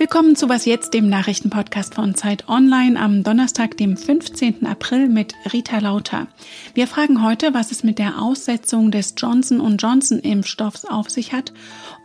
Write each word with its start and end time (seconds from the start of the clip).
Willkommen 0.00 0.34
zu 0.34 0.48
Was 0.48 0.64
Jetzt, 0.64 0.94
dem 0.94 1.10
Nachrichtenpodcast 1.10 1.94
von 1.94 2.14
Zeit 2.14 2.48
Online 2.48 2.98
am 2.98 3.22
Donnerstag, 3.22 3.76
dem 3.76 3.98
15. 3.98 4.64
April 4.64 5.10
mit 5.10 5.34
Rita 5.52 5.78
Lauter. 5.78 6.26
Wir 6.72 6.86
fragen 6.86 7.22
heute, 7.22 7.52
was 7.52 7.70
es 7.70 7.84
mit 7.84 7.98
der 7.98 8.22
Aussetzung 8.22 8.90
des 8.90 9.12
Johnson 9.18 9.60
Johnson 9.76 10.18
Impfstoffs 10.18 10.86
auf 10.86 11.10
sich 11.10 11.34
hat 11.34 11.52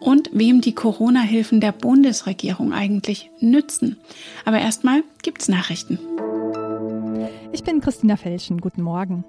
und 0.01 0.29
wem 0.33 0.59
die 0.59 0.75
Corona-Hilfen 0.75 1.61
der 1.61 1.71
Bundesregierung 1.71 2.73
eigentlich 2.73 3.31
nützen. 3.39 3.95
Aber 4.43 4.59
erstmal 4.59 5.05
gibt's 5.23 5.47
Nachrichten. 5.47 5.97
Ich 7.53 7.63
bin 7.63 7.79
Christina 7.79 8.17
Felschen. 8.17 8.59
Guten 8.59 8.81
Morgen. 8.81 9.23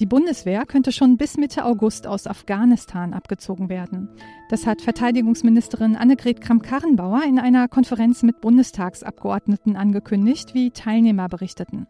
Die 0.00 0.06
Bundeswehr 0.06 0.64
könnte 0.64 0.92
schon 0.92 1.18
bis 1.18 1.36
Mitte 1.36 1.66
August 1.66 2.06
aus 2.06 2.26
Afghanistan 2.26 3.12
abgezogen 3.12 3.68
werden. 3.68 4.08
Das 4.48 4.66
hat 4.66 4.80
Verteidigungsministerin 4.80 5.94
Annegret 5.94 6.40
Kramp-Karrenbauer 6.40 7.24
in 7.28 7.38
einer 7.38 7.68
Konferenz 7.68 8.22
mit 8.22 8.40
Bundestagsabgeordneten 8.40 9.76
angekündigt, 9.76 10.54
wie 10.54 10.70
Teilnehmer 10.70 11.28
berichteten. 11.28 11.86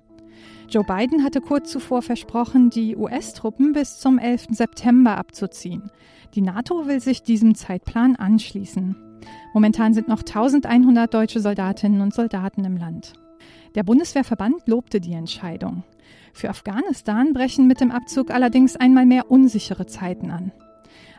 Joe 0.68 0.82
Biden 0.82 1.22
hatte 1.22 1.40
kurz 1.40 1.70
zuvor 1.70 2.02
versprochen, 2.02 2.70
die 2.70 2.96
US-Truppen 2.96 3.74
bis 3.74 4.00
zum 4.00 4.18
11. 4.18 4.48
September 4.50 5.16
abzuziehen. 5.16 5.92
Die 6.34 6.42
NATO 6.42 6.88
will 6.88 6.98
sich 6.98 7.22
diesem 7.22 7.54
Zeitplan 7.54 8.16
anschließen. 8.16 8.96
Momentan 9.54 9.94
sind 9.94 10.08
noch 10.08 10.22
1100 10.22 11.14
deutsche 11.14 11.38
Soldatinnen 11.38 12.00
und 12.00 12.12
Soldaten 12.12 12.64
im 12.64 12.76
Land. 12.76 13.12
Der 13.76 13.84
Bundeswehrverband 13.84 14.66
lobte 14.66 15.00
die 15.00 15.12
Entscheidung. 15.12 15.84
Für 16.32 16.50
Afghanistan 16.50 17.32
brechen 17.32 17.66
mit 17.66 17.80
dem 17.80 17.90
Abzug 17.90 18.30
allerdings 18.30 18.76
einmal 18.76 19.06
mehr 19.06 19.30
unsichere 19.30 19.86
Zeiten 19.86 20.30
an. 20.30 20.52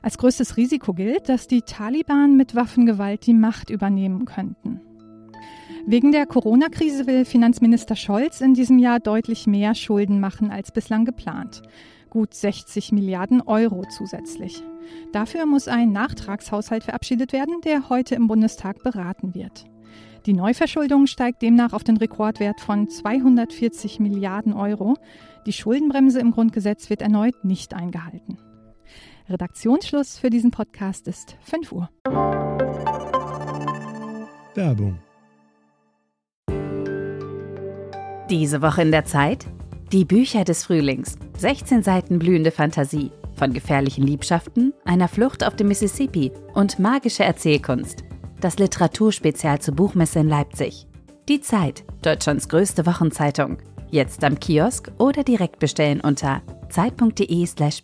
Als 0.02 0.17
größtes 0.17 0.57
Risiko 0.57 0.93
gilt, 0.93 1.29
dass 1.29 1.47
die 1.47 1.61
Taliban 1.61 2.35
mit 2.35 2.55
Waffengewalt 2.55 3.25
die 3.27 3.33
Macht 3.33 3.69
übernehmen 3.69 4.25
könnten. 4.25 4.81
Wegen 5.86 6.11
der 6.11 6.25
Corona-Krise 6.25 7.08
will 7.08 7.25
Finanzminister 7.25 7.95
Scholz 7.95 8.41
in 8.41 8.53
diesem 8.53 8.77
Jahr 8.77 8.99
deutlich 8.99 9.47
mehr 9.47 9.73
Schulden 9.73 10.19
machen 10.19 10.52
als 10.52 10.71
bislang 10.71 11.05
geplant. 11.05 11.64
Gut 12.09 12.33
60 12.33 12.91
Milliarden 12.91 13.41
Euro 13.41 13.83
zusätzlich. 13.89 14.61
Dafür 15.11 15.45
muss 15.45 15.67
ein 15.67 15.91
Nachtragshaushalt 15.91 16.83
verabschiedet 16.83 17.33
werden, 17.33 17.61
der 17.64 17.89
heute 17.89 18.16
im 18.16 18.27
Bundestag 18.27 18.83
beraten 18.83 19.33
wird. 19.33 19.66
Die 20.27 20.33
Neuverschuldung 20.33 21.08
steigt 21.08 21.41
demnach 21.41 21.73
auf 21.73 21.83
den 21.83 21.97
Rekordwert 21.97 22.61
von 22.61 22.88
240 22.88 24.00
Milliarden 24.00 24.53
Euro. 24.53 24.95
Die 25.47 25.53
Schuldenbremse 25.53 26.19
im 26.19 26.30
Grundgesetz 26.30 26.91
wird 26.91 27.02
erneut 27.02 27.44
nicht 27.44 27.73
eingehalten. 27.73 28.38
Redaktionsschluss 29.27 30.19
für 30.19 30.30
diesen 30.30 30.52
Podcast 30.52 31.08
ist 31.08 31.38
5 31.42 31.72
Uhr. 31.72 31.89
Werbung. 34.53 34.99
Diese 38.30 38.61
Woche 38.61 38.83
in 38.83 38.92
der 38.92 39.05
Zeit? 39.05 39.47
Die 39.92 40.05
Bücher 40.05 40.44
des 40.44 40.66
Frühlings. 40.66 41.17
16 41.38 41.81
Seiten 41.81 42.19
blühende 42.19 42.52
Fantasie. 42.52 43.11
Von 43.33 43.53
gefährlichen 43.53 44.05
Liebschaften, 44.05 44.72
einer 44.86 45.08
Flucht 45.08 45.44
auf 45.44 45.55
dem 45.55 45.69
Mississippi 45.69 46.31
und 46.53 46.77
magische 46.77 47.23
Erzählkunst 47.23 48.03
das 48.44 48.59
Literaturspezial 48.59 49.59
zur 49.59 49.75
Buchmesse 49.75 50.20
in 50.20 50.30
Leipzig. 50.30 50.88
Die 51.30 51.42
Zeit, 51.42 51.84
Deutschlands 52.02 52.50
größte 52.50 52.86
Wochenzeitung. 52.86 53.58
Jetzt 53.89 54.23
am 54.23 54.39
Kiosk 54.39 54.92
oder 54.98 55.23
direkt 55.23 55.59
bestellen 55.59 56.02
unter 56.02 56.42
zeit.de/slash 56.70 57.83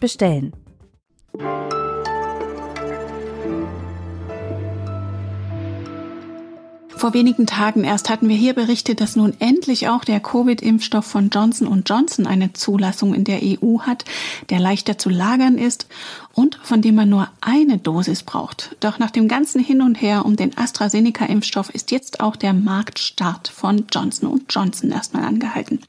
Vor 6.97 7.13
wenigen 7.13 7.45
Tagen 7.45 7.83
erst 7.83 8.09
hatten 8.09 8.27
wir 8.27 8.35
hier 8.35 8.53
berichtet, 8.53 9.02
dass 9.02 9.15
nun 9.15 9.35
endlich 9.37 9.87
auch 9.87 10.03
der 10.03 10.19
Covid-Impfstoff 10.19 11.05
von 11.05 11.30
Johnson 11.30 11.83
Johnson 11.85 12.25
eine 12.25 12.53
Zulassung 12.53 13.13
in 13.13 13.23
der 13.23 13.41
EU 13.43 13.81
hat, 13.81 14.03
der 14.49 14.59
leichter 14.59 14.97
zu 14.97 15.09
lagern 15.09 15.59
ist 15.59 15.86
und 16.33 16.59
von 16.63 16.81
dem 16.81 16.95
man 16.95 17.07
nur 17.07 17.30
eine 17.39 17.77
Dosis 17.77 18.23
braucht. 18.23 18.75
Doch 18.80 18.97
nach 18.97 19.11
dem 19.11 19.27
ganzen 19.27 19.63
Hin 19.63 19.83
und 19.83 20.02
Her 20.02 20.25
um 20.25 20.37
den 20.37 20.57
AstraZeneca-Impfstoff 20.57 21.69
ist 21.69 21.91
jetzt 21.91 22.19
auch 22.19 22.36
der 22.36 22.53
Marktstart 22.53 23.47
von 23.47 23.86
Johnson 23.93 24.41
Johnson 24.49 24.89
erstmal 24.89 25.23
angehalten. 25.23 25.81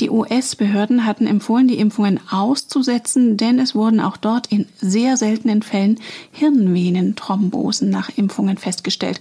Die 0.00 0.08
US-Behörden 0.08 1.04
hatten 1.04 1.26
empfohlen, 1.26 1.68
die 1.68 1.78
Impfungen 1.78 2.20
auszusetzen, 2.30 3.36
denn 3.36 3.58
es 3.58 3.74
wurden 3.74 4.00
auch 4.00 4.16
dort 4.16 4.46
in 4.46 4.66
sehr 4.80 5.18
seltenen 5.18 5.60
Fällen 5.60 6.00
Hirnvenenthrombosen 6.32 7.90
nach 7.90 8.08
Impfungen 8.16 8.56
festgestellt. 8.56 9.20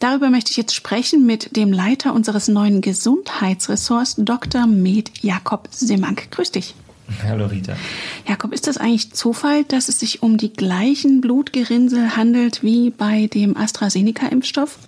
Darüber 0.00 0.30
möchte 0.30 0.50
ich 0.50 0.56
jetzt 0.56 0.74
sprechen 0.74 1.26
mit 1.26 1.56
dem 1.56 1.74
Leiter 1.74 2.14
unseres 2.14 2.48
neuen 2.48 2.80
Gesundheitsressorts, 2.80 4.16
Dr. 4.16 4.66
Med 4.66 5.10
Jakob 5.22 5.68
Simmank. 5.70 6.30
Grüß 6.30 6.52
dich. 6.52 6.74
Hallo 7.22 7.44
Rita. 7.44 7.76
Jakob, 8.26 8.54
ist 8.54 8.66
das 8.66 8.78
eigentlich 8.78 9.12
Zufall, 9.12 9.64
dass 9.64 9.90
es 9.90 10.00
sich 10.00 10.22
um 10.22 10.38
die 10.38 10.54
gleichen 10.54 11.20
Blutgerinnsel 11.20 12.16
handelt 12.16 12.62
wie 12.62 12.88
bei 12.88 13.26
dem 13.26 13.58
AstraZeneca-Impfstoff? 13.58 14.78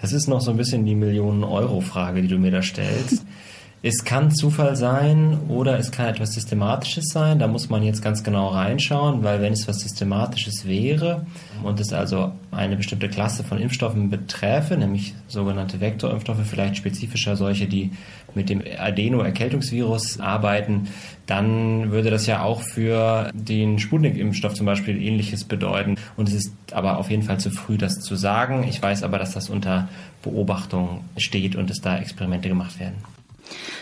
Das 0.00 0.12
ist 0.12 0.26
noch 0.26 0.40
so 0.40 0.50
ein 0.50 0.56
bisschen 0.56 0.84
die 0.84 0.96
Millionen-Euro-Frage, 0.96 2.22
die 2.22 2.28
du 2.28 2.38
mir 2.38 2.50
da 2.50 2.62
stellst. 2.62 3.24
Es 3.88 4.02
kann 4.02 4.32
Zufall 4.32 4.74
sein 4.74 5.38
oder 5.46 5.78
es 5.78 5.92
kann 5.92 6.08
etwas 6.08 6.32
Systematisches 6.32 7.04
sein. 7.12 7.38
Da 7.38 7.46
muss 7.46 7.68
man 7.68 7.84
jetzt 7.84 8.02
ganz 8.02 8.24
genau 8.24 8.48
reinschauen, 8.48 9.22
weil 9.22 9.40
wenn 9.40 9.52
es 9.52 9.68
was 9.68 9.78
Systematisches 9.78 10.66
wäre 10.66 11.24
und 11.62 11.78
es 11.78 11.92
also 11.92 12.32
eine 12.50 12.74
bestimmte 12.74 13.08
Klasse 13.08 13.44
von 13.44 13.58
Impfstoffen 13.58 14.10
beträfe, 14.10 14.76
nämlich 14.76 15.14
sogenannte 15.28 15.80
Vektorimpfstoffe, 15.80 16.44
vielleicht 16.44 16.78
spezifischer 16.78 17.36
solche, 17.36 17.68
die 17.68 17.92
mit 18.34 18.48
dem 18.48 18.60
Adeno-Erkältungsvirus 18.76 20.18
arbeiten, 20.18 20.88
dann 21.26 21.92
würde 21.92 22.10
das 22.10 22.26
ja 22.26 22.42
auch 22.42 22.62
für 22.62 23.30
den 23.34 23.78
Sputnik-Impfstoff 23.78 24.54
zum 24.54 24.66
Beispiel 24.66 25.00
ähnliches 25.00 25.44
bedeuten. 25.44 25.94
Und 26.16 26.26
es 26.26 26.34
ist 26.34 26.52
aber 26.72 26.98
auf 26.98 27.08
jeden 27.08 27.22
Fall 27.22 27.38
zu 27.38 27.52
früh, 27.52 27.78
das 27.78 28.00
zu 28.00 28.16
sagen. 28.16 28.64
Ich 28.68 28.82
weiß 28.82 29.04
aber, 29.04 29.20
dass 29.20 29.30
das 29.30 29.48
unter 29.48 29.88
Beobachtung 30.24 31.04
steht 31.16 31.54
und 31.54 31.70
es 31.70 31.80
da 31.80 31.98
Experimente 31.98 32.48
gemacht 32.48 32.80
werden. 32.80 33.15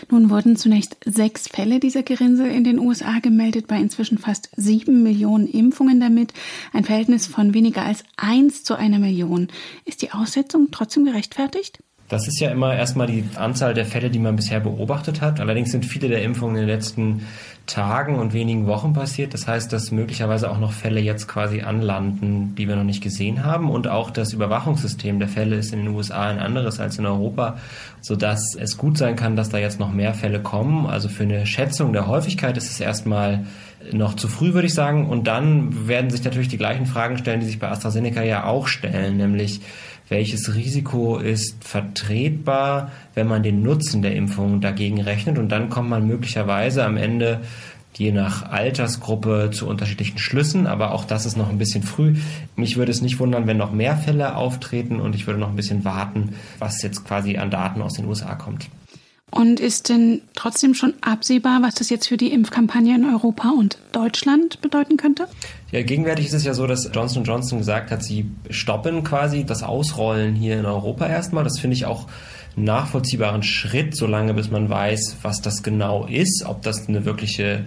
Nun 0.09 0.29
wurden 0.29 0.55
zunächst 0.55 0.97
sechs 1.05 1.47
Fälle 1.47 1.79
dieser 1.79 2.03
Gerinnsel 2.03 2.47
in 2.47 2.63
den 2.63 2.79
USA 2.79 3.19
gemeldet, 3.19 3.67
bei 3.67 3.77
inzwischen 3.77 4.17
fast 4.17 4.49
sieben 4.55 5.03
Millionen 5.03 5.47
Impfungen 5.47 5.99
damit. 5.99 6.33
Ein 6.73 6.85
Verhältnis 6.85 7.27
von 7.27 7.53
weniger 7.53 7.83
als 7.83 8.03
eins 8.17 8.63
zu 8.63 8.75
einer 8.75 8.99
Million. 8.99 9.47
Ist 9.85 10.01
die 10.01 10.11
Aussetzung 10.11 10.69
trotzdem 10.71 11.05
gerechtfertigt? 11.05 11.79
Das 12.07 12.27
ist 12.27 12.39
ja 12.39 12.51
immer 12.51 12.75
erstmal 12.75 13.07
die 13.07 13.23
Anzahl 13.35 13.73
der 13.73 13.85
Fälle, 13.85 14.11
die 14.11 14.19
man 14.19 14.35
bisher 14.35 14.59
beobachtet 14.59 15.21
hat. 15.21 15.39
Allerdings 15.39 15.71
sind 15.71 15.85
viele 15.85 16.07
der 16.07 16.21
Impfungen 16.21 16.55
in 16.55 16.61
den 16.61 16.69
letzten 16.69 17.25
Tagen 17.65 18.19
und 18.19 18.33
wenigen 18.33 18.67
Wochen 18.67 18.93
passiert. 18.93 19.33
Das 19.33 19.47
heißt, 19.47 19.73
dass 19.73 19.91
möglicherweise 19.91 20.51
auch 20.51 20.59
noch 20.59 20.71
Fälle 20.71 20.99
jetzt 20.99 21.27
quasi 21.27 21.61
anlanden, 21.61 22.53
die 22.55 22.67
wir 22.67 22.75
noch 22.75 22.83
nicht 22.83 23.01
gesehen 23.01 23.43
haben. 23.43 23.71
Und 23.71 23.87
auch 23.87 24.11
das 24.11 24.33
Überwachungssystem 24.33 25.17
der 25.17 25.27
Fälle 25.27 25.55
ist 25.55 25.73
in 25.73 25.79
den 25.79 25.95
USA 25.95 26.29
ein 26.29 26.37
anderes 26.37 26.79
als 26.79 26.99
in 26.99 27.07
Europa, 27.07 27.57
sodass 28.01 28.55
es 28.55 28.77
gut 28.77 28.99
sein 28.99 29.15
kann, 29.15 29.35
dass 29.35 29.49
da 29.49 29.57
jetzt 29.57 29.79
noch 29.79 29.91
mehr 29.91 30.13
Fälle 30.13 30.39
kommen. 30.39 30.85
Also 30.85 31.09
für 31.09 31.23
eine 31.23 31.47
Schätzung 31.47 31.91
der 31.91 32.05
Häufigkeit 32.05 32.55
ist 32.55 32.69
es 32.69 32.79
erstmal 32.79 33.45
noch 33.91 34.15
zu 34.15 34.27
früh, 34.27 34.53
würde 34.53 34.67
ich 34.67 34.75
sagen. 34.75 35.09
Und 35.09 35.25
dann 35.25 35.87
werden 35.87 36.11
sich 36.11 36.23
natürlich 36.23 36.49
die 36.49 36.57
gleichen 36.57 36.85
Fragen 36.85 37.17
stellen, 37.17 37.39
die 37.39 37.47
sich 37.47 37.57
bei 37.57 37.69
AstraZeneca 37.69 38.21
ja 38.21 38.45
auch 38.45 38.67
stellen, 38.67 39.17
nämlich 39.17 39.61
welches 40.09 40.53
Risiko 40.53 41.17
ist 41.17 41.63
vertretbar, 41.63 42.91
wenn 43.13 43.27
man 43.27 43.43
den 43.43 43.63
Nutzen 43.63 44.01
der 44.01 44.15
Impfung 44.15 44.61
dagegen 44.61 45.01
rechnet. 45.01 45.37
Und 45.37 45.49
dann 45.49 45.69
kommt 45.69 45.89
man 45.89 46.07
möglicherweise 46.07 46.85
am 46.85 46.97
Ende 46.97 47.41
je 47.97 48.11
nach 48.11 48.51
Altersgruppe 48.51 49.51
zu 49.53 49.67
unterschiedlichen 49.67 50.17
Schlüssen, 50.17 50.67
aber 50.67 50.91
auch 50.91 51.05
das 51.05 51.25
ist 51.25 51.37
noch 51.37 51.49
ein 51.49 51.57
bisschen 51.57 51.83
früh. 51.83 52.15
Mich 52.55 52.77
würde 52.77 52.91
es 52.91 53.01
nicht 53.01 53.19
wundern, 53.19 53.47
wenn 53.47 53.57
noch 53.57 53.71
mehr 53.71 53.95
Fälle 53.95 54.35
auftreten 54.35 54.99
und 54.99 55.15
ich 55.15 55.27
würde 55.27 55.39
noch 55.39 55.49
ein 55.49 55.55
bisschen 55.55 55.85
warten, 55.85 56.35
was 56.59 56.81
jetzt 56.81 57.05
quasi 57.05 57.37
an 57.37 57.49
Daten 57.49 57.81
aus 57.81 57.93
den 57.93 58.05
USA 58.05 58.35
kommt. 58.35 58.67
Und 59.31 59.59
ist 59.59 59.89
denn 59.89 60.21
trotzdem 60.35 60.73
schon 60.75 60.93
absehbar, 61.01 61.61
was 61.61 61.75
das 61.75 61.89
jetzt 61.89 62.07
für 62.07 62.15
die 62.15 62.31
Impfkampagne 62.31 62.95
in 62.95 63.05
Europa 63.05 63.49
und 63.49 63.77
Deutschland 63.91 64.61
bedeuten 64.61 64.97
könnte? 64.97 65.27
Ja, 65.71 65.81
gegenwärtig 65.81 66.27
ist 66.27 66.33
es 66.33 66.45
ja 66.45 66.53
so, 66.53 66.67
dass 66.67 66.89
Johnson 66.93 67.23
Johnson 67.23 67.59
gesagt 67.59 67.91
hat, 67.91 68.03
sie 68.03 68.31
stoppen 68.49 69.03
quasi 69.03 69.43
das 69.43 69.63
Ausrollen 69.63 70.35
hier 70.35 70.59
in 70.59 70.65
Europa 70.65 71.07
erstmal. 71.07 71.43
Das 71.43 71.59
finde 71.59 71.75
ich 71.75 71.85
auch 71.85 72.07
einen 72.55 72.65
nachvollziehbaren 72.65 73.43
Schritt, 73.43 73.95
solange 73.97 74.33
bis 74.33 74.51
man 74.51 74.69
weiß, 74.69 75.17
was 75.21 75.41
das 75.41 75.63
genau 75.63 76.05
ist, 76.05 76.45
ob 76.45 76.61
das 76.61 76.87
eine 76.87 77.03
wirkliche 77.03 77.65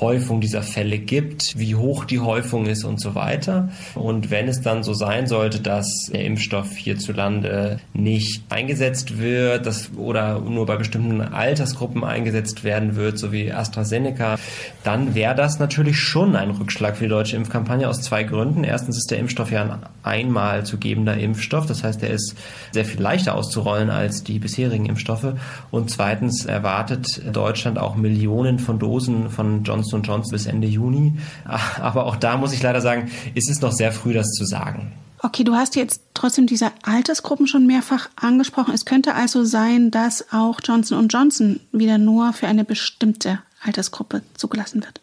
Häufung 0.00 0.40
dieser 0.40 0.62
Fälle 0.62 0.98
gibt, 0.98 1.56
wie 1.56 1.76
hoch 1.76 2.04
die 2.04 2.18
Häufung 2.18 2.66
ist 2.66 2.82
und 2.84 3.00
so 3.00 3.14
weiter. 3.14 3.68
Und 3.94 4.30
wenn 4.30 4.48
es 4.48 4.60
dann 4.60 4.82
so 4.82 4.92
sein 4.92 5.28
sollte, 5.28 5.60
dass 5.60 6.10
der 6.12 6.24
Impfstoff 6.24 6.76
hierzulande 6.76 7.78
nicht 7.92 8.42
eingesetzt 8.48 9.18
wird 9.18 9.66
das, 9.66 9.90
oder 9.96 10.40
nur 10.40 10.66
bei 10.66 10.76
bestimmten 10.76 11.20
Altersgruppen 11.20 12.02
eingesetzt 12.02 12.64
werden 12.64 12.96
wird, 12.96 13.18
so 13.18 13.30
wie 13.30 13.52
AstraZeneca, 13.52 14.36
dann 14.82 15.14
wäre 15.14 15.36
das 15.36 15.60
natürlich 15.60 16.00
schon 16.00 16.34
ein 16.34 16.50
Rückschlag 16.50 16.96
für 16.96 17.04
die 17.04 17.10
deutsche 17.10 17.36
Impfkampagne 17.36 17.88
aus 17.88 18.02
zwei 18.02 18.24
Gründen. 18.24 18.64
Erstens 18.64 18.96
ist 18.96 19.12
der 19.12 19.18
Impfstoff 19.18 19.52
ja 19.52 19.62
ein 19.62 19.78
einmal 20.02 20.66
zu 20.66 20.78
gebender 20.78 21.16
Impfstoff, 21.16 21.66
das 21.66 21.84
heißt, 21.84 22.02
er 22.02 22.10
ist 22.10 22.36
sehr 22.72 22.84
viel 22.84 23.00
leichter 23.00 23.34
auszurollen 23.34 23.90
als 23.90 24.24
die 24.24 24.38
bisherigen 24.38 24.86
Impfstoffe. 24.86 25.34
Und 25.70 25.90
zweitens 25.90 26.44
erwartet 26.44 27.22
Deutschland 27.32 27.78
auch 27.78 27.96
Millionen 27.96 28.58
von 28.58 28.78
Dosen 28.78 29.30
von 29.30 29.62
Johnson 29.62 29.83
Johnson 29.84 30.02
Johnson 30.02 30.32
bis 30.32 30.46
Ende 30.46 30.66
Juni. 30.66 31.14
Aber 31.80 32.06
auch 32.06 32.16
da 32.16 32.36
muss 32.36 32.52
ich 32.52 32.62
leider 32.62 32.80
sagen, 32.80 33.10
ist 33.34 33.50
es 33.50 33.60
noch 33.60 33.72
sehr 33.72 33.92
früh, 33.92 34.12
das 34.12 34.30
zu 34.30 34.44
sagen. 34.44 34.92
Okay, 35.22 35.44
du 35.44 35.54
hast 35.54 35.74
jetzt 35.74 36.02
trotzdem 36.12 36.46
diese 36.46 36.70
Altersgruppen 36.82 37.46
schon 37.46 37.66
mehrfach 37.66 38.10
angesprochen. 38.16 38.74
Es 38.74 38.84
könnte 38.84 39.14
also 39.14 39.44
sein, 39.44 39.90
dass 39.90 40.32
auch 40.32 40.60
Johnson 40.62 41.08
Johnson 41.08 41.60
wieder 41.72 41.96
nur 41.98 42.32
für 42.34 42.46
eine 42.46 42.64
bestimmte 42.64 43.38
Altersgruppe 43.62 44.22
zugelassen 44.34 44.82
wird. 44.82 45.00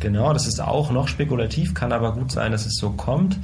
Genau, 0.00 0.32
das 0.32 0.46
ist 0.46 0.60
auch 0.60 0.92
noch 0.92 1.08
spekulativ, 1.08 1.74
kann 1.74 1.92
aber 1.92 2.12
gut 2.12 2.30
sein, 2.30 2.52
dass 2.52 2.66
es 2.66 2.76
so 2.76 2.90
kommt. 2.90 3.36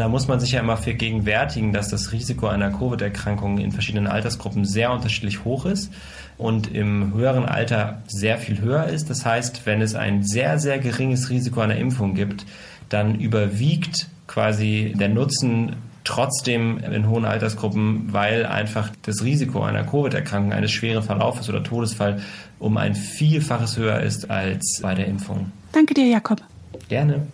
Da 0.00 0.08
muss 0.08 0.28
man 0.28 0.40
sich 0.40 0.52
ja 0.52 0.60
immer 0.60 0.78
vergegenwärtigen, 0.78 1.74
dass 1.74 1.88
das 1.88 2.10
Risiko 2.10 2.46
einer 2.46 2.70
Covid-Erkrankung 2.70 3.58
in 3.58 3.70
verschiedenen 3.70 4.06
Altersgruppen 4.06 4.64
sehr 4.64 4.92
unterschiedlich 4.92 5.44
hoch 5.44 5.66
ist 5.66 5.92
und 6.38 6.74
im 6.74 7.12
höheren 7.12 7.44
Alter 7.44 8.00
sehr 8.06 8.38
viel 8.38 8.62
höher 8.62 8.86
ist. 8.86 9.10
Das 9.10 9.26
heißt, 9.26 9.66
wenn 9.66 9.82
es 9.82 9.94
ein 9.94 10.22
sehr, 10.22 10.58
sehr 10.58 10.78
geringes 10.78 11.28
Risiko 11.28 11.60
einer 11.60 11.76
Impfung 11.76 12.14
gibt, 12.14 12.46
dann 12.88 13.16
überwiegt 13.16 14.08
quasi 14.26 14.94
der 14.98 15.10
Nutzen 15.10 15.76
trotzdem 16.04 16.78
in 16.78 17.06
hohen 17.06 17.26
Altersgruppen, 17.26 18.10
weil 18.10 18.46
einfach 18.46 18.88
das 19.02 19.22
Risiko 19.22 19.62
einer 19.62 19.84
Covid-Erkrankung, 19.84 20.54
eines 20.54 20.70
schweren 20.70 21.02
Verlaufes 21.02 21.50
oder 21.50 21.62
Todesfall 21.62 22.22
um 22.58 22.78
ein 22.78 22.94
Vielfaches 22.94 23.76
höher 23.76 24.00
ist 24.00 24.30
als 24.30 24.80
bei 24.80 24.94
der 24.94 25.08
Impfung. 25.08 25.52
Danke 25.72 25.92
dir, 25.92 26.06
Jakob. 26.06 26.40
Gerne. 26.88 27.26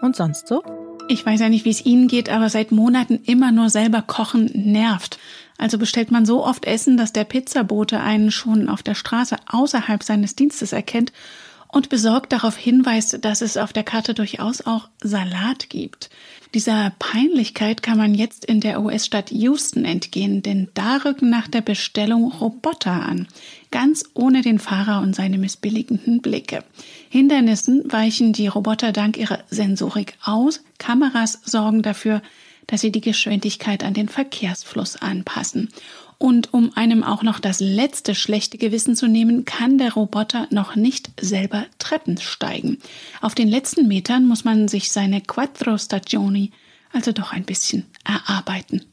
Und 0.00 0.16
sonst 0.16 0.46
so? 0.46 0.62
Ich 1.08 1.24
weiß 1.24 1.40
ja 1.40 1.48
nicht, 1.48 1.64
wie 1.64 1.70
es 1.70 1.84
Ihnen 1.84 2.06
geht, 2.06 2.28
aber 2.28 2.50
seit 2.50 2.70
Monaten 2.70 3.20
immer 3.24 3.50
nur 3.50 3.70
selber 3.70 4.02
kochen 4.02 4.50
nervt. 4.54 5.18
Also 5.56 5.78
bestellt 5.78 6.10
man 6.10 6.26
so 6.26 6.44
oft 6.44 6.66
Essen, 6.66 6.96
dass 6.96 7.12
der 7.12 7.24
Pizzabote 7.24 8.00
einen 8.00 8.30
schon 8.30 8.68
auf 8.68 8.82
der 8.82 8.94
Straße 8.94 9.36
außerhalb 9.46 10.02
seines 10.02 10.36
Dienstes 10.36 10.72
erkennt 10.72 11.12
und 11.68 11.88
besorgt 11.88 12.32
darauf 12.32 12.56
hinweist, 12.56 13.24
dass 13.24 13.42
es 13.42 13.56
auf 13.56 13.72
der 13.72 13.84
Karte 13.84 14.14
durchaus 14.14 14.62
auch 14.62 14.88
Salat 15.02 15.68
gibt. 15.68 16.10
Dieser 16.54 16.92
Peinlichkeit 16.98 17.82
kann 17.82 17.98
man 17.98 18.14
jetzt 18.14 18.46
in 18.46 18.60
der 18.60 18.80
US-Stadt 18.80 19.30
Houston 19.30 19.84
entgehen, 19.84 20.42
denn 20.42 20.68
da 20.72 20.96
rücken 21.04 21.28
nach 21.28 21.46
der 21.46 21.60
Bestellung 21.60 22.32
Roboter 22.32 23.02
an, 23.02 23.28
ganz 23.70 24.04
ohne 24.14 24.40
den 24.40 24.58
Fahrer 24.58 25.02
und 25.02 25.14
seine 25.14 25.36
missbilligenden 25.36 26.22
Blicke. 26.22 26.64
Hindernissen 27.10 27.92
weichen 27.92 28.32
die 28.32 28.46
Roboter 28.46 28.92
dank 28.92 29.18
ihrer 29.18 29.40
Sensorik 29.50 30.14
aus, 30.24 30.62
Kameras 30.78 31.40
sorgen 31.44 31.82
dafür, 31.82 32.22
dass 32.66 32.80
sie 32.80 32.92
die 32.92 33.00
Geschwindigkeit 33.02 33.84
an 33.84 33.94
den 33.94 34.08
Verkehrsfluss 34.08 34.96
anpassen. 34.96 35.68
Und 36.18 36.52
um 36.52 36.72
einem 36.76 37.04
auch 37.04 37.22
noch 37.22 37.38
das 37.38 37.60
letzte 37.60 38.14
schlechte 38.14 38.58
Gewissen 38.58 38.96
zu 38.96 39.06
nehmen, 39.06 39.44
kann 39.44 39.78
der 39.78 39.92
Roboter 39.92 40.48
noch 40.50 40.74
nicht 40.74 41.10
selber 41.20 41.66
Treppen 41.78 42.18
steigen. 42.18 42.78
Auf 43.20 43.36
den 43.36 43.48
letzten 43.48 43.86
Metern 43.86 44.26
muss 44.26 44.44
man 44.44 44.66
sich 44.66 44.90
seine 44.90 45.20
Quattro 45.20 45.78
Stagioni 45.78 46.50
also 46.92 47.12
doch 47.12 47.32
ein 47.32 47.44
bisschen 47.44 47.86
erarbeiten. 48.04 48.92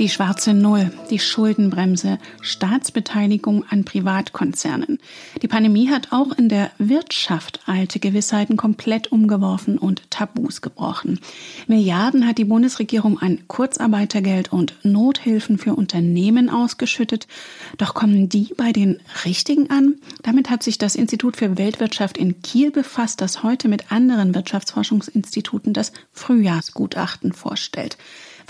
Die 0.00 0.08
schwarze 0.08 0.54
Null, 0.54 0.90
die 1.10 1.18
Schuldenbremse, 1.18 2.18
Staatsbeteiligung 2.40 3.64
an 3.68 3.84
Privatkonzernen. 3.84 4.98
Die 5.42 5.46
Pandemie 5.46 5.90
hat 5.90 6.08
auch 6.10 6.32
in 6.32 6.48
der 6.48 6.70
Wirtschaft 6.78 7.60
alte 7.66 8.00
Gewissheiten 8.00 8.56
komplett 8.56 9.12
umgeworfen 9.12 9.76
und 9.76 10.10
Tabus 10.10 10.62
gebrochen. 10.62 11.20
Milliarden 11.66 12.26
hat 12.26 12.38
die 12.38 12.46
Bundesregierung 12.46 13.18
an 13.18 13.46
Kurzarbeitergeld 13.46 14.50
und 14.54 14.74
Nothilfen 14.82 15.58
für 15.58 15.74
Unternehmen 15.74 16.48
ausgeschüttet. 16.48 17.28
Doch 17.76 17.92
kommen 17.92 18.30
die 18.30 18.54
bei 18.56 18.72
den 18.72 19.00
Richtigen 19.26 19.68
an? 19.68 19.96
Damit 20.22 20.48
hat 20.48 20.62
sich 20.62 20.78
das 20.78 20.94
Institut 20.94 21.36
für 21.36 21.58
Weltwirtschaft 21.58 22.16
in 22.16 22.40
Kiel 22.40 22.70
befasst, 22.70 23.20
das 23.20 23.42
heute 23.42 23.68
mit 23.68 23.92
anderen 23.92 24.34
Wirtschaftsforschungsinstituten 24.34 25.74
das 25.74 25.92
Frühjahrsgutachten 26.12 27.34
vorstellt. 27.34 27.98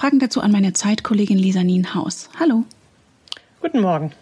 Fragen 0.01 0.19
dazu 0.19 0.41
an 0.41 0.51
meine 0.51 0.73
Zeitkollegin 0.73 1.37
Lisa 1.37 1.63
Nienhaus. 1.63 2.31
Hallo. 2.41 2.65
Guten 3.61 3.83
Morgen. 3.83 4.13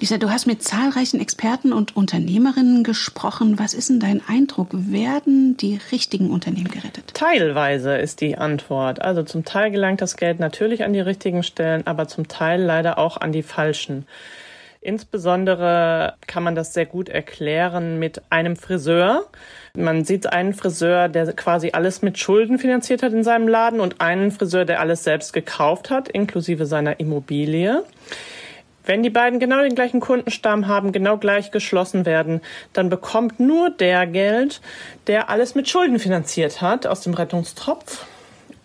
Lisa, 0.00 0.16
du 0.16 0.30
hast 0.30 0.46
mit 0.46 0.62
zahlreichen 0.62 1.20
Experten 1.20 1.74
und 1.74 1.94
Unternehmerinnen 1.94 2.84
gesprochen. 2.84 3.58
Was 3.58 3.74
ist 3.74 3.90
denn 3.90 4.00
dein 4.00 4.22
Eindruck? 4.26 4.68
Werden 4.72 5.58
die 5.58 5.78
richtigen 5.92 6.30
Unternehmen 6.30 6.70
gerettet? 6.70 7.12
Teilweise 7.12 7.98
ist 7.98 8.22
die 8.22 8.38
Antwort. 8.38 9.02
Also 9.02 9.24
zum 9.24 9.44
Teil 9.44 9.70
gelangt 9.70 10.00
das 10.00 10.16
Geld 10.16 10.40
natürlich 10.40 10.84
an 10.84 10.94
die 10.94 11.00
richtigen 11.00 11.42
Stellen, 11.42 11.86
aber 11.86 12.08
zum 12.08 12.28
Teil 12.28 12.62
leider 12.62 12.96
auch 12.96 13.18
an 13.18 13.32
die 13.32 13.42
falschen. 13.42 14.06
Insbesondere 14.86 16.14
kann 16.28 16.44
man 16.44 16.54
das 16.54 16.72
sehr 16.72 16.86
gut 16.86 17.08
erklären 17.08 17.98
mit 17.98 18.22
einem 18.30 18.54
Friseur. 18.54 19.26
Man 19.74 20.04
sieht 20.04 20.32
einen 20.32 20.54
Friseur, 20.54 21.08
der 21.08 21.32
quasi 21.32 21.70
alles 21.72 22.02
mit 22.02 22.20
Schulden 22.20 22.60
finanziert 22.60 23.02
hat 23.02 23.12
in 23.12 23.24
seinem 23.24 23.48
Laden 23.48 23.80
und 23.80 24.00
einen 24.00 24.30
Friseur, 24.30 24.64
der 24.64 24.78
alles 24.78 25.02
selbst 25.02 25.32
gekauft 25.32 25.90
hat, 25.90 26.08
inklusive 26.08 26.66
seiner 26.66 27.00
Immobilie. 27.00 27.82
Wenn 28.84 29.02
die 29.02 29.10
beiden 29.10 29.40
genau 29.40 29.60
den 29.60 29.74
gleichen 29.74 29.98
Kundenstamm 29.98 30.68
haben, 30.68 30.92
genau 30.92 31.16
gleich 31.16 31.50
geschlossen 31.50 32.06
werden, 32.06 32.40
dann 32.72 32.88
bekommt 32.88 33.40
nur 33.40 33.70
der 33.70 34.06
Geld, 34.06 34.60
der 35.08 35.30
alles 35.30 35.56
mit 35.56 35.68
Schulden 35.68 35.98
finanziert 35.98 36.62
hat 36.62 36.86
aus 36.86 37.00
dem 37.00 37.14
Rettungstopf 37.14 38.06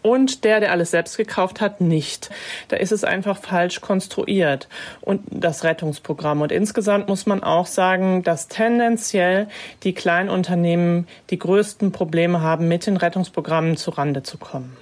und 0.02 0.44
der, 0.44 0.60
der 0.60 0.72
alles 0.72 0.92
selbst 0.92 1.18
gekauft 1.18 1.62
hat, 1.62 1.82
nicht. 1.82 2.30
Da 2.68 2.78
ist 2.78 2.92
es 2.92 3.04
einfach 3.04 3.38
falsch 3.38 3.82
konstruiert. 3.82 4.68
Und 5.02 5.22
das 5.30 5.64
Rettungsprogramm. 5.64 6.42
Und 6.42 6.52
insgesamt 6.52 7.08
muss 7.08 7.26
man 7.26 7.44
auch 7.44 7.68
sagen, 7.68 8.24
dass 8.24 8.48
tendenziell 8.48 9.48
die 9.84 9.94
Kleinunternehmen 9.94 11.08
die 11.30 11.40
größten 11.40 11.92
Probleme 11.92 12.42
haben, 12.42 12.68
mit 12.68 12.86
den 12.86 12.98
Rettungsprogrammen 12.98 13.78
zurande 13.78 14.24
zu 14.24 14.38
kommen. 14.38 14.76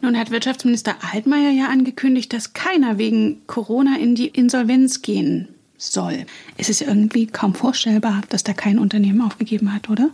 Nun 0.00 0.18
hat 0.18 0.30
Wirtschaftsminister 0.30 0.96
Altmaier 1.12 1.50
ja 1.50 1.68
angekündigt, 1.68 2.32
dass 2.34 2.52
keiner 2.52 2.98
wegen 2.98 3.40
Corona 3.46 3.96
in 3.98 4.14
die 4.14 4.28
Insolvenz 4.28 5.00
gehen 5.00 5.48
soll. 5.78 6.26
Es 6.58 6.68
ist 6.68 6.82
irgendwie 6.82 7.26
kaum 7.26 7.54
vorstellbar, 7.54 8.20
dass 8.28 8.44
da 8.44 8.52
kein 8.52 8.78
Unternehmen 8.78 9.22
aufgegeben 9.22 9.72
hat, 9.74 9.88
oder? 9.88 10.10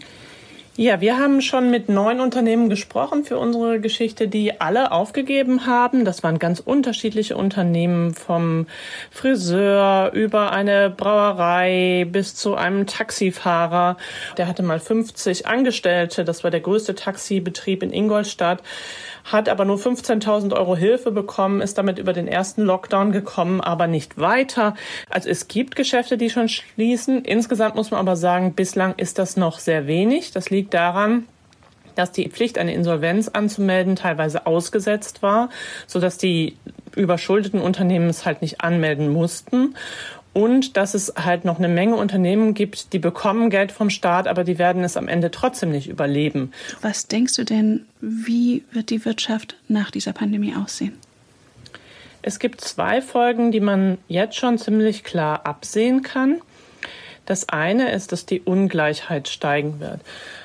Ja, 0.77 1.01
wir 1.01 1.19
haben 1.19 1.41
schon 1.41 1.71
mit 1.71 1.89
neun 1.89 2.21
Unternehmen 2.21 2.69
gesprochen 2.69 3.25
für 3.25 3.39
unsere 3.39 3.81
Geschichte, 3.81 4.29
die 4.29 4.61
alle 4.61 4.93
aufgegeben 4.93 5.67
haben. 5.67 6.05
Das 6.05 6.23
waren 6.23 6.39
ganz 6.39 6.61
unterschiedliche 6.61 7.37
Unternehmen 7.37 8.15
vom 8.15 8.67
Friseur 9.11 10.13
über 10.13 10.53
eine 10.53 10.89
Brauerei 10.89 12.07
bis 12.11 12.37
zu 12.37 12.55
einem 12.55 12.87
Taxifahrer. 12.87 13.97
Der 14.37 14.47
hatte 14.47 14.63
mal 14.63 14.79
50 14.79 15.49
Angestellte. 15.49 16.25
Das 16.25 16.45
war 16.45 16.53
der 16.53 16.61
größte 16.61 16.95
Taxibetrieb 16.95 17.83
in 17.83 17.93
Ingolstadt 17.93 18.63
hat 19.25 19.49
aber 19.49 19.65
nur 19.65 19.77
15.000 19.77 20.55
Euro 20.55 20.77
Hilfe 20.77 21.11
bekommen, 21.11 21.61
ist 21.61 21.79
damit 21.79 21.99
über 21.99 22.13
den 22.13 22.29
ersten 22.29 22.63
Lockdown 22.63 23.13
gekommen, 23.13 23.61
aber 23.61 23.87
nicht 23.87 24.19
weiter. 24.19 24.75
Also 25.09 25.29
es 25.29 25.49
gibt 25.49 25.77
Geschäfte, 25.77 26.17
die 26.17 26.31
schon 26.31 26.49
schließen. 26.49 27.25
Insgesamt 27.25 27.75
muss 27.75 27.91
man 27.91 28.01
aber 28.01 28.17
sagen, 28.17 28.55
bislang 28.55 28.95
ist 28.97 29.19
das 29.19 29.37
noch 29.37 29.59
sehr 29.59 29.87
wenig. 29.87 30.33
Das 30.33 30.51
liegt 30.51 30.60
daran, 30.69 31.25
dass 31.95 32.13
die 32.13 32.29
Pflicht, 32.29 32.59
eine 32.59 32.75
Insolvenz 32.75 33.29
anzumelden, 33.29 33.97
teilweise 33.97 34.47
ausgesetzt 34.47 35.23
war, 35.23 35.51
sodass 35.87 36.19
die 36.19 36.57
überschuldeten 36.97 37.61
Unternehmen 37.61 38.09
es 38.09 38.25
halt 38.25 38.43
nicht 38.43 38.61
anmelden 38.61 39.13
mussten 39.13 39.75
und 40.33 40.77
dass 40.77 40.95
es 40.95 41.13
halt 41.17 41.45
noch 41.45 41.59
eine 41.59 41.69
Menge 41.69 41.97
Unternehmen 41.97 42.55
gibt, 42.55 42.93
die 42.93 42.99
bekommen 42.99 43.51
Geld 43.51 43.73
vom 43.73 43.91
Staat, 43.91 44.29
aber 44.29 44.45
die 44.45 44.59
werden 44.59 44.85
es 44.85 44.97
am 44.97 45.09
Ende 45.09 45.31
trotzdem 45.31 45.71
nicht 45.71 45.89
überleben. 45.89 46.53
Was 46.83 47.09
denkst 47.09 47.35
du 47.35 47.45
denn, 47.45 47.87
wie 48.01 48.65
wird 48.71 48.91
die 48.91 49.05
Wirtschaft 49.05 49.57
nach 49.69 49.91
dieser 49.91 50.13
Pandemie 50.13 50.55
aussehen? 50.55 50.95
Es 52.23 52.39
gibt 52.39 52.61
zwei 52.61 53.01
Folgen, 53.01 53.51
die 53.51 53.61
man 53.61 53.99
jetzt 54.07 54.37
schon 54.37 54.59
ziemlich 54.59 55.05
klar 55.05 55.47
absehen 55.47 56.03
kann. 56.03 56.41
Das 57.25 57.49
eine 57.49 57.93
ist, 57.93 58.13
dass 58.13 58.27
die 58.27 58.41
Ungleichheit 58.41 59.29
steigen 59.29 59.81
wird. 59.81 60.01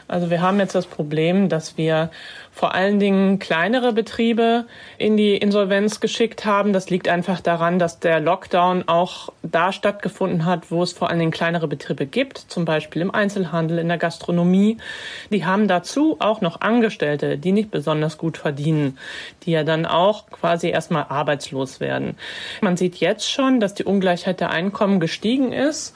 Also 0.08 0.30
wir 0.30 0.42
haben 0.42 0.60
jetzt 0.60 0.76
das 0.76 0.86
Problem, 0.86 1.50
dass 1.50 1.78
wir 1.78 2.12
vor 2.52 2.74
allen 2.74 3.00
Dingen 3.00 3.38
kleinere 3.40 3.92
Betriebe 3.92 4.66
in 4.98 5.18
die 5.18 5.36
Insolvenz 5.36 6.00
geschickt 6.00 6.46
haben. 6.46 6.72
Das 6.74 6.90
liegt 6.90 7.10
einfach 7.10 7.42
daran, 7.42 7.80
dass 7.80 8.00
der 8.00 8.20
Lockdown 8.20 8.88
auch 8.88 9.30
da 9.44 9.74
stattgefunden 9.74 10.46
hat, 10.46 10.72
wo 10.72 10.82
es 10.82 10.94
vor 10.94 11.10
allen 11.10 11.20
Dingen 11.20 11.32
kleinere 11.32 11.68
Betriebe 11.68 12.06
gibt, 12.06 12.38
zum 12.38 12.64
Beispiel 12.64 13.02
im 13.02 13.12
Einzelhandel, 13.12 13.80
in 13.80 13.88
der 13.88 13.98
Gastronomie. 13.98 14.78
Die 15.32 15.44
haben 15.44 15.68
dazu 15.68 16.18
auch 16.20 16.40
noch 16.40 16.62
Angestellte, 16.62 17.38
die 17.38 17.52
nicht 17.52 17.72
besonders 17.72 18.18
gut 18.18 18.38
verdienen, 18.38 18.98
die 19.44 19.52
ja 19.52 19.64
dann 19.64 19.86
auch 19.86 20.28
quasi 20.30 20.70
erstmal 20.70 21.08
arbeitslos 21.10 21.80
werden. 21.80 22.16
Man 22.62 22.78
sieht 22.78 22.96
jetzt 22.98 23.30
schon, 23.30 23.60
dass 23.60 23.74
die 23.74 23.84
Ungleichheit 23.84 24.40
der 24.40 24.52
Einkommen 24.52 25.00
gestiegen 25.00 25.52
ist. 25.52 25.94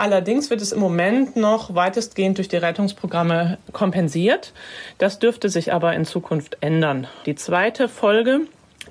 Allerdings 0.00 0.48
wird 0.48 0.62
es 0.62 0.72
im 0.72 0.80
Moment 0.80 1.36
noch 1.36 1.74
weitestgehend 1.74 2.38
durch 2.38 2.48
die 2.48 2.56
Rettungsprogramme 2.56 3.49
kompensiert. 3.72 4.52
Das 4.98 5.18
dürfte 5.18 5.48
sich 5.48 5.72
aber 5.72 5.94
in 5.94 6.04
Zukunft 6.04 6.58
ändern. 6.60 7.06
Die 7.26 7.34
zweite 7.34 7.88
Folge 7.88 8.42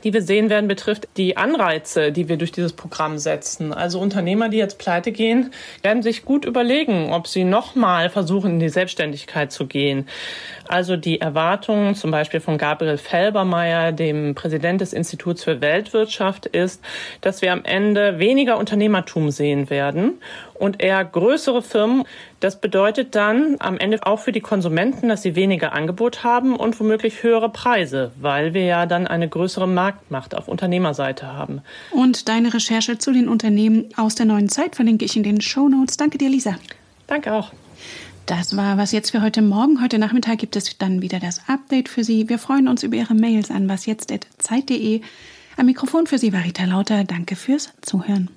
die 0.03 0.13
wir 0.13 0.21
sehen 0.21 0.49
werden, 0.49 0.67
betrifft 0.67 1.07
die 1.17 1.37
Anreize, 1.37 2.11
die 2.11 2.29
wir 2.29 2.37
durch 2.37 2.51
dieses 2.51 2.73
Programm 2.73 3.17
setzen. 3.17 3.73
Also 3.73 3.99
Unternehmer, 3.99 4.49
die 4.49 4.57
jetzt 4.57 4.79
pleite 4.79 5.11
gehen, 5.11 5.51
werden 5.81 6.03
sich 6.03 6.25
gut 6.25 6.45
überlegen, 6.45 7.11
ob 7.11 7.27
sie 7.27 7.43
nochmal 7.43 8.09
versuchen, 8.09 8.51
in 8.51 8.59
die 8.59 8.69
Selbstständigkeit 8.69 9.51
zu 9.51 9.67
gehen. 9.67 10.07
Also 10.67 10.95
die 10.95 11.19
Erwartung 11.19 11.95
zum 11.95 12.11
Beispiel 12.11 12.39
von 12.39 12.57
Gabriel 12.57 12.97
Felbermeier, 12.97 13.91
dem 13.91 14.35
Präsident 14.35 14.81
des 14.81 14.93
Instituts 14.93 15.43
für 15.43 15.61
Weltwirtschaft, 15.61 16.45
ist, 16.45 16.83
dass 17.21 17.41
wir 17.41 17.51
am 17.51 17.65
Ende 17.65 18.19
weniger 18.19 18.57
Unternehmertum 18.57 19.31
sehen 19.31 19.69
werden 19.69 20.19
und 20.59 20.81
eher 20.81 21.03
größere 21.03 21.61
Firmen. 21.61 22.03
Das 22.39 22.61
bedeutet 22.61 23.15
dann 23.15 23.55
am 23.59 23.77
Ende 23.77 24.05
auch 24.05 24.19
für 24.19 24.31
die 24.31 24.41
Konsumenten, 24.41 25.09
dass 25.09 25.21
sie 25.21 25.35
weniger 25.35 25.73
Angebot 25.73 26.23
haben 26.23 26.55
und 26.55 26.79
womöglich 26.79 27.23
höhere 27.23 27.49
Preise, 27.49 28.11
weil 28.19 28.53
wir 28.53 28.65
ja 28.65 28.85
dann 28.85 29.07
eine 29.07 29.27
größere 29.27 29.67
Marktmacht 29.67 30.35
auf 30.35 30.47
Unternehmerseite 30.47 31.27
haben. 31.33 31.61
Und 31.91 32.29
deine 32.29 32.53
Recherche 32.53 32.97
zu 32.97 33.11
den 33.11 33.27
Unternehmen 33.27 33.89
aus 33.95 34.15
der 34.15 34.25
neuen 34.25 34.49
Zeit 34.49 34.75
verlinke 34.75 35.05
ich 35.05 35.15
in 35.15 35.23
den 35.23 35.41
Show 35.41 35.69
Notes. 35.69 35.97
Danke 35.97 36.17
dir, 36.17 36.29
Lisa. 36.29 36.55
Danke 37.07 37.33
auch. 37.33 37.51
Das 38.25 38.55
war 38.55 38.77
was 38.77 38.91
jetzt 38.91 39.09
für 39.09 39.23
heute 39.23 39.41
Morgen. 39.41 39.81
Heute 39.81 39.97
Nachmittag 39.97 40.37
gibt 40.37 40.55
es 40.55 40.77
dann 40.77 41.01
wieder 41.01 41.19
das 41.19 41.41
Update 41.47 41.89
für 41.89 42.03
Sie. 42.03 42.29
Wir 42.29 42.37
freuen 42.37 42.67
uns 42.67 42.83
über 42.83 42.95
Ihre 42.95 43.15
Mails 43.15 43.49
an 43.49 43.67
wasjetzt.zeit.de. 43.67 45.01
Am 45.57 45.65
Mikrofon 45.65 46.05
für 46.05 46.19
Sie 46.19 46.31
war 46.31 46.43
Rita 46.43 46.65
Lauter. 46.65 47.03
Danke 47.05 47.35
fürs 47.35 47.73
Zuhören. 47.81 48.29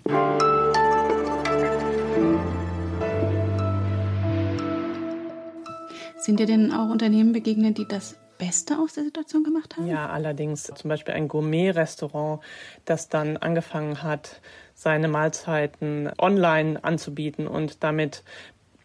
Sind 6.22 6.38
dir 6.38 6.46
denn 6.46 6.70
auch 6.70 6.88
Unternehmen 6.88 7.32
begegnet, 7.32 7.78
die 7.78 7.88
das 7.88 8.16
Beste 8.38 8.78
aus 8.78 8.92
der 8.92 9.02
Situation 9.02 9.42
gemacht 9.42 9.76
haben? 9.76 9.88
Ja, 9.88 10.08
allerdings 10.08 10.62
zum 10.62 10.88
Beispiel 10.88 11.14
ein 11.14 11.26
Gourmet-Restaurant, 11.26 12.40
das 12.84 13.08
dann 13.08 13.36
angefangen 13.38 14.04
hat, 14.04 14.40
seine 14.72 15.08
Mahlzeiten 15.08 16.12
online 16.18 16.82
anzubieten 16.84 17.48
und 17.48 17.82
damit 17.82 18.22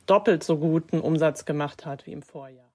doppelt 0.07 0.43
so 0.43 0.57
guten 0.57 0.99
Umsatz 0.99 1.45
gemacht 1.45 1.85
hat 1.85 2.07
wie 2.07 2.13
im 2.13 2.23
Vorjahr. 2.23 2.66